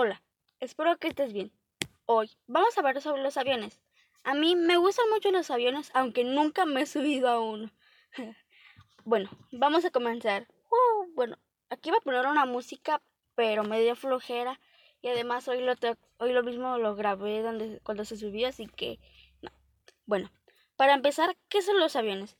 Hola, 0.00 0.22
espero 0.60 0.96
que 0.96 1.08
estés 1.08 1.32
bien. 1.32 1.50
Hoy 2.06 2.30
vamos 2.46 2.76
a 2.76 2.80
hablar 2.80 3.02
sobre 3.02 3.20
los 3.20 3.36
aviones. 3.36 3.80
A 4.22 4.32
mí 4.32 4.54
me 4.54 4.76
gustan 4.76 5.10
mucho 5.10 5.32
los 5.32 5.50
aviones, 5.50 5.90
aunque 5.92 6.22
nunca 6.22 6.66
me 6.66 6.82
he 6.82 6.86
subido 6.86 7.28
a 7.28 7.40
uno. 7.40 7.68
bueno, 9.04 9.28
vamos 9.50 9.84
a 9.84 9.90
comenzar. 9.90 10.46
Uh, 10.70 11.12
bueno, 11.16 11.36
aquí 11.68 11.90
voy 11.90 11.98
a 11.98 12.04
poner 12.04 12.26
una 12.28 12.44
música, 12.46 13.02
pero 13.34 13.64
medio 13.64 13.96
flojera. 13.96 14.60
Y 15.02 15.08
además 15.08 15.48
hoy 15.48 15.62
lo, 15.62 15.74
hoy 16.18 16.32
lo 16.32 16.44
mismo 16.44 16.78
lo 16.78 16.94
grabé 16.94 17.42
cuando 17.82 18.04
se 18.04 18.16
subió, 18.16 18.46
así 18.46 18.68
que 18.68 19.00
no. 19.42 19.50
Bueno, 20.06 20.30
para 20.76 20.94
empezar, 20.94 21.36
¿qué 21.48 21.60
son 21.60 21.80
los 21.80 21.96
aviones? 21.96 22.36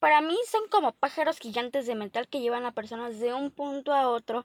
Para 0.00 0.22
mí 0.22 0.36
son 0.50 0.66
como 0.68 0.90
pájaros 0.90 1.38
gigantes 1.38 1.86
de 1.86 1.94
metal 1.94 2.26
que 2.26 2.40
llevan 2.40 2.66
a 2.66 2.72
personas 2.72 3.20
de 3.20 3.32
un 3.32 3.52
punto 3.52 3.94
a 3.94 4.10
otro 4.10 4.44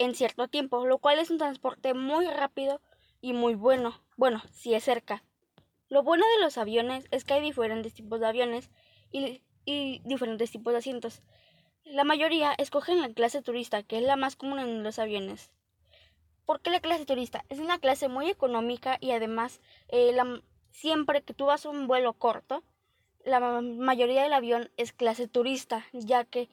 en 0.00 0.14
cierto 0.14 0.48
tiempo, 0.48 0.86
lo 0.86 0.96
cual 0.96 1.18
es 1.18 1.30
un 1.30 1.36
transporte 1.36 1.92
muy 1.92 2.26
rápido 2.26 2.80
y 3.20 3.34
muy 3.34 3.54
bueno. 3.54 4.00
Bueno, 4.16 4.42
si 4.50 4.74
es 4.74 4.82
cerca. 4.82 5.22
Lo 5.90 6.02
bueno 6.02 6.24
de 6.36 6.42
los 6.42 6.56
aviones 6.56 7.04
es 7.10 7.24
que 7.24 7.34
hay 7.34 7.42
diferentes 7.42 7.92
tipos 7.92 8.18
de 8.18 8.26
aviones 8.26 8.70
y, 9.12 9.42
diferentes 10.04 10.50
tipos 10.50 10.72
de 10.72 10.78
asientos. 10.78 11.22
La 11.84 12.04
mayoría 12.04 12.54
escogen 12.56 13.02
la 13.02 13.12
clase 13.12 13.42
turista, 13.42 13.82
que 13.82 13.98
es 13.98 14.02
la 14.02 14.16
más 14.16 14.36
común 14.36 14.58
en 14.58 14.82
los 14.82 14.98
aviones. 14.98 15.50
¿Por 16.46 16.62
qué 16.62 16.70
la 16.70 16.80
clase 16.80 17.04
turista? 17.04 17.44
Es 17.50 17.58
una 17.58 17.78
clase 17.78 18.08
muy 18.08 18.30
económica 18.30 18.96
y 19.00 19.10
además 19.10 19.60
eh, 19.88 20.16
siempre 20.70 21.22
que 21.22 21.34
tú 21.34 21.44
vas 21.44 21.66
a 21.66 21.70
un 21.70 21.86
vuelo 21.86 22.14
corto, 22.14 22.64
la 23.22 23.38
mayoría 23.60 24.22
del 24.22 24.32
avión 24.32 24.70
es 24.78 24.94
clase 24.94 25.28
turista, 25.28 25.84
ya 25.92 26.24
que 26.24 26.48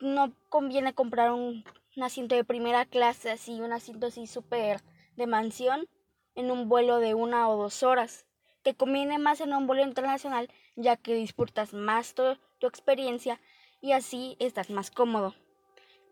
no 0.00 0.34
conviene 0.50 0.92
comprar 0.92 1.32
un 1.32 1.64
un 1.96 2.02
asiento 2.02 2.34
de 2.34 2.44
primera 2.44 2.84
clase, 2.84 3.30
así, 3.30 3.60
un 3.60 3.72
asiento 3.72 4.06
así 4.06 4.26
súper 4.26 4.80
de 5.16 5.26
mansión, 5.26 5.88
en 6.34 6.50
un 6.50 6.68
vuelo 6.68 6.98
de 6.98 7.14
una 7.14 7.48
o 7.48 7.56
dos 7.56 7.82
horas. 7.82 8.26
Te 8.62 8.74
conviene 8.74 9.18
más 9.18 9.40
en 9.40 9.52
un 9.52 9.66
vuelo 9.66 9.82
internacional, 9.82 10.48
ya 10.76 10.96
que 10.96 11.14
disfrutas 11.14 11.72
más 11.72 12.14
tu, 12.14 12.36
tu 12.58 12.66
experiencia 12.66 13.40
y 13.80 13.92
así 13.92 14.36
estás 14.38 14.70
más 14.70 14.90
cómodo. 14.90 15.34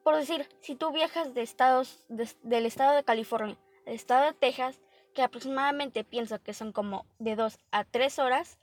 Por 0.02 0.16
decir, 0.16 0.48
si 0.60 0.74
tú 0.74 0.90
viajas 0.90 1.34
de 1.34 1.42
estados, 1.42 2.04
del 2.08 2.66
estado 2.66 2.96
de 2.96 3.04
California 3.04 3.58
al 3.86 3.94
estado 3.94 4.26
de 4.26 4.32
Texas, 4.34 4.80
que 5.14 5.22
aproximadamente 5.22 6.04
pienso 6.04 6.42
que 6.42 6.54
son 6.54 6.72
como 6.72 7.06
de 7.18 7.36
dos 7.36 7.58
a 7.70 7.84
tres 7.84 8.18
horas, 8.18 8.58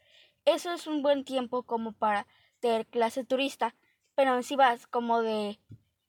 eso 0.45 0.71
es 0.71 0.87
un 0.87 1.01
buen 1.01 1.23
tiempo 1.23 1.63
como 1.63 1.91
para 1.91 2.27
tener 2.59 2.85
clase 2.85 3.23
turista, 3.23 3.75
pero 4.15 4.41
si 4.43 4.55
vas 4.55 4.87
como 4.87 5.21
de 5.21 5.59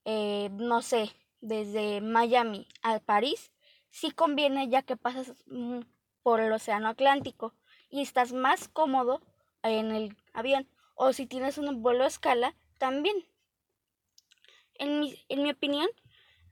eh, 0.07 0.51
no 0.53 0.83
sé, 0.83 1.11
desde 1.41 2.01
Miami 2.01 2.69
a 2.83 3.01
París, 3.01 3.51
sí 3.91 4.13
conviene 4.13 4.69
ya 4.69 4.83
que 4.83 4.97
pasas 4.97 5.35
mm, 5.47 5.81
por 6.23 6.41
el 6.41 6.53
Océano 6.53 6.89
Atlántico 6.89 7.55
y 7.91 8.03
estás 8.03 8.33
más 8.33 8.69
cómodo 8.69 9.21
en 9.65 9.91
el 9.91 10.17
avión. 10.33 10.69
O 10.95 11.13
si 11.13 11.27
tienes 11.27 11.59
un 11.59 11.83
vuelo 11.83 12.05
a 12.05 12.07
escala, 12.07 12.55
también. 12.79 13.17
En 14.75 15.01
mi, 15.01 15.25
en 15.29 15.43
mi 15.43 15.51
opinión, 15.51 15.89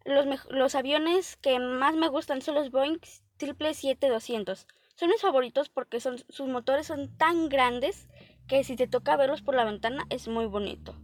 los, 0.05 0.27
los 0.50 0.75
aviones 0.75 1.36
que 1.36 1.60
más 1.60 1.94
me 1.94 2.08
gustan 2.08 2.42
son 2.42 2.56
los 2.56 2.72
Boeing 2.72 2.98
777-200. 3.38 4.66
Son 4.97 5.08
mis 5.08 5.20
favoritos 5.20 5.69
porque 5.69 6.00
son, 6.00 6.19
sus 6.28 6.48
motores 6.48 6.88
son 6.88 7.16
tan 7.16 7.48
grandes 7.48 8.08
que 8.48 8.64
si 8.64 8.75
te 8.75 8.88
toca 8.88 9.16
verlos 9.16 9.42
por 9.42 9.55
la 9.55 9.64
ventana 9.64 10.06
es 10.10 10.27
muy 10.27 10.47
bonito. 10.47 10.97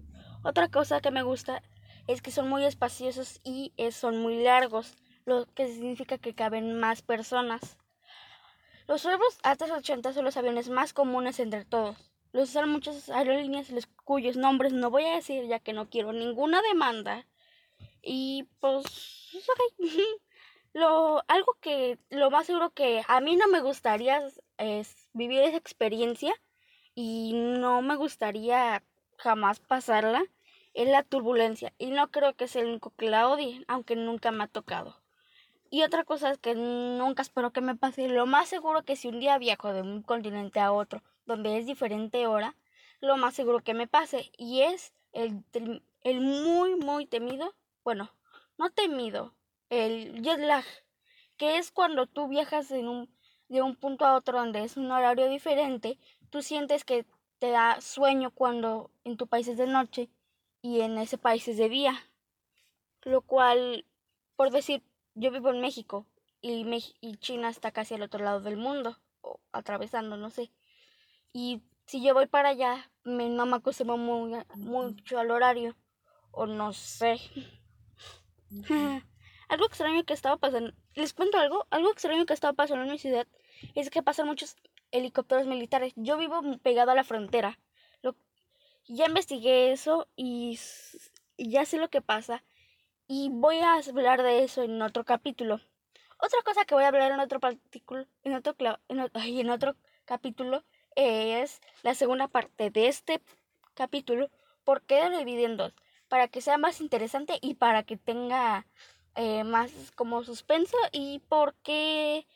Otra 0.43 0.69
cosa 0.69 1.01
que 1.01 1.13
me 1.13 1.23
gusta 1.23 1.63
es 2.07 2.23
que 2.23 2.31
son 2.31 2.49
muy 2.49 2.65
espaciosos 2.65 3.41
y 3.45 3.73
son 3.93 4.19
muy 4.19 4.43
largos, 4.43 4.95
lo 5.25 5.47
que 5.55 5.67
significa 5.69 6.19
que 6.19 6.35
caben 6.35 6.79
más 6.79 7.03
personas. 7.03 7.77
Los 8.87 9.05
nuevos 9.05 9.39
A380 9.43 10.13
son 10.13 10.25
los 10.25 10.37
aviones 10.37 10.69
más 10.69 10.93
comunes 10.93 11.39
entre 11.39 11.65
todos. 11.65 12.11
Los 12.33 12.51
usan 12.51 12.69
muchas 12.69 13.09
aerolíneas 13.09 13.69
cuyos 14.05 14.37
nombres 14.37 14.73
no 14.73 14.91
voy 14.91 15.05
a 15.05 15.15
decir 15.15 15.47
ya 15.47 15.59
que 15.59 15.73
no 15.73 15.89
quiero 15.89 16.13
ninguna 16.13 16.63
demanda. 16.63 17.27
Y 18.03 18.49
pues 18.61 18.85
lo 20.73 21.23
algo 21.29 21.57
que 21.61 21.99
lo 22.11 22.31
más 22.31 22.47
seguro 22.47 22.71
que 22.71 23.03
a 23.07 23.21
mí 23.21 23.37
no 23.37 23.49
me 23.49 23.61
gustaría 23.61 24.27
es 24.59 25.09
vivir 25.13 25.41
esa 25.41 25.57
experiencia 25.57 26.35
y 26.95 27.33
no 27.35 27.83
me 27.83 27.97
gustaría 27.97 28.83
jamás 29.17 29.61
pasarla 29.61 30.25
es 30.75 30.89
la 30.89 31.03
turbulencia 31.03 31.73
y 31.79 31.91
no 31.91 32.11
creo 32.11 32.35
que 32.35 32.49
sea 32.49 32.63
el 32.63 32.69
único 32.69 32.93
que 32.97 33.09
la 33.09 33.29
odie, 33.29 33.65
aunque 33.69 33.97
nunca 33.97 34.31
me 34.31 34.45
ha 34.45 34.49
tocado. 34.49 34.97
Y 35.71 35.83
otra 35.83 36.05
cosa 36.05 36.31
es 36.31 36.39
que 36.39 36.55
nunca 36.55 37.23
espero 37.23 37.53
que 37.53 37.61
me 37.61 37.77
pase. 37.77 38.09
Lo 38.09 38.27
más 38.27 38.49
seguro 38.49 38.83
que 38.83 38.97
si 38.97 39.09
un 39.09 39.21
día 39.21 39.39
viajo 39.39 39.73
de 39.73 39.83
un 39.83 40.03
continente 40.03 40.59
a 40.59 40.73
otro, 40.73 41.03
donde 41.27 41.59
es 41.59 41.67
diferente 41.67 42.27
hora, 42.27 42.57
lo 43.01 43.17
más 43.17 43.35
seguro 43.35 43.61
que 43.61 43.75
me 43.75 43.87
pase. 43.87 44.33
Y 44.37 44.63
es 44.63 44.93
el, 45.13 45.45
el 46.03 46.21
muy, 46.21 46.75
muy 46.75 47.07
temido, 47.07 47.55
bueno, 47.85 48.11
no 48.59 48.71
temido, 48.71 49.35
el 49.69 50.23
jet 50.23 50.41
lag, 50.41 50.65
que 51.37 51.57
es 51.59 51.71
cuando 51.71 52.07
tú 52.07 52.29
viajas 52.29 52.71
en 52.73 52.89
un, 52.89 53.09
de 53.49 53.63
un 53.63 53.77
punto 53.77 54.05
a 54.05 54.17
otro 54.17 54.39
donde 54.39 54.65
es 54.65 54.77
un 54.77 54.91
horario 54.91 55.29
diferente, 55.29 55.99
tú 56.31 56.43
sientes 56.43 56.85
que 56.85 57.07
te 57.39 57.51
da 57.51 57.81
sueño 57.81 58.33
cuando 58.33 58.91
en 59.05 59.17
tu 59.17 59.27
país 59.27 59.49
es 59.49 59.57
de 59.57 59.67
noche 59.67 60.11
y 60.63 60.81
en 60.81 60.99
ese 60.99 61.19
país 61.19 61.47
es 61.49 61.57
de 61.57 61.69
día. 61.69 61.95
Lo 63.03 63.23
cual, 63.23 63.87
por 64.37 64.51
decir, 64.51 64.83
yo 65.15 65.31
vivo 65.31 65.51
en 65.51 65.61
México 65.61 66.07
y, 66.41 66.67
y 67.01 67.17
China 67.17 67.49
está 67.49 67.71
casi 67.71 67.95
al 67.95 68.03
otro 68.03 68.23
lado 68.25 68.41
del 68.41 68.57
mundo, 68.57 68.99
o 69.23 69.41
atravesando, 69.53 70.17
no 70.17 70.31
sé. 70.31 70.51
Y 71.33 71.63
si 71.87 72.03
yo 72.03 72.15
voy 72.15 72.27
para 72.27 72.51
allá, 72.51 72.91
no 73.05 73.47
me 73.47 73.57
acostumbro 73.57 73.97
muy, 73.97 74.39
mucho 74.57 75.19
al 75.19 75.31
horario, 75.31 75.77
o 76.31 76.47
no 76.47 76.73
sé. 76.73 77.21
algo 79.49 79.67
extraño 79.67 80.05
que 80.05 80.13
estaba 80.13 80.37
pasando, 80.37 80.73
les 80.95 81.13
cuento 81.15 81.39
algo, 81.39 81.67
algo 81.71 81.91
extraño 81.91 82.27
que 82.27 82.35
estaba 82.35 82.53
pasando 82.53 82.85
en 82.85 82.91
mi 82.91 82.99
ciudad 82.99 83.27
es 83.75 83.91
que 83.91 84.03
pasan 84.03 84.27
muchos 84.27 84.57
helicópteros 84.91 85.47
militares. 85.47 85.93
Yo 85.97 86.17
vivo 86.17 86.41
pegado 86.63 86.91
a 86.91 86.95
la 86.95 87.05
frontera 87.05 87.59
ya 88.91 89.07
investigué 89.07 89.73
eso 89.73 90.09
y, 90.17 90.59
ya 91.39 91.65
sé 91.65 91.79
lo 91.79 91.89
que 91.89 92.03
pasa 92.03 92.45
y 93.07 93.29
voy 93.31 93.59
a 93.59 93.75
hablar 93.75 94.23
de 94.23 94.45
eso 94.45 94.63
en 94.63 94.83
otro 94.83 95.05
capítulo. 95.05 95.61
Otra 96.19 96.43
cosa 96.45 96.65
que 96.65 96.75
voy 96.75 96.85
a 96.85 96.89
hablar 96.89 97.13
en 97.13 97.21
otro, 97.21 97.39
otro, 97.39 98.07
en 98.25 98.35
otro, 98.35 98.57
en 98.89 99.51
otro 99.51 99.77
capítulo 100.05 100.65
es 100.97 101.61
la 101.83 101.95
segunda 101.95 102.29
parte 102.29 102.71
de 102.71 102.89
este 102.89 103.23
capítulo. 103.75 104.31
¿Por 104.65 104.83
qué 104.83 105.09
lo 105.09 105.19
dividí 105.19 105.45
en 105.45 105.57
dos? 105.57 105.75
Para 106.09 106.29
que 106.29 106.41
sea 106.41 106.59
más 106.59 106.81
interesante 106.81 107.39
y 107.41 107.55
para 107.55 107.85
que 107.85 107.97
tenga 107.97 108.67
eh, 109.15 109.45
más 109.45 109.73
como 109.95 110.23
suspenso 110.25 110.77
y 110.93 111.21
porque 111.29 112.27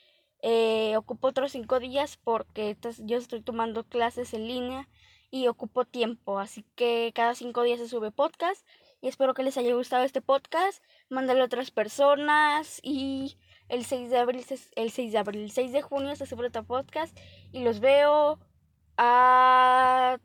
eh, 0.41 0.97
ocupo 0.97 1.29
otros 1.29 1.53
cinco 1.53 1.79
días 1.79 2.17
porque 2.17 2.77
yo 3.01 3.19
estoy 3.19 3.43
tomando 3.43 3.85
clases 3.85 4.35
en 4.35 4.49
línea 4.49 4.89
y 5.35 5.49
ocupo 5.49 5.85
tiempo. 5.85 6.39
Así 6.39 6.65
que 6.77 7.11
cada 7.13 7.35
cinco 7.35 7.65
días 7.65 7.81
se 7.81 7.89
sube 7.89 8.13
podcast. 8.13 8.65
Y 9.01 9.09
espero 9.09 9.35
que 9.35 9.43
les 9.43 9.57
haya 9.57 9.75
gustado 9.75 10.05
este 10.05 10.23
podcast. 10.23 10.81
Mándale 11.11 11.41
a 11.43 11.47
otras 11.47 11.73
personas. 11.73 12.79
Y 12.85 13.37
el 13.69 13.85
6 13.85 14.11
de 14.11 14.19
abril, 14.19 14.47
el 14.77 14.91
6 14.93 15.13
de 15.13 15.19
abril, 15.19 15.43
el 15.43 15.51
6 15.51 15.73
de 15.73 15.83
junio 15.83 16.15
se 16.15 16.27
sube 16.27 16.47
otro 16.47 16.63
podcast. 16.63 17.19
Y 17.51 17.65
los 17.65 17.81
veo. 17.81 18.39
Adiós. 18.97 20.21